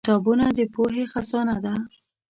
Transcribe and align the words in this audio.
کتابونه 0.05 0.45
د 0.57 0.59
پوهې 0.73 1.03
خزانه 1.11 1.55
ده. 1.65 1.73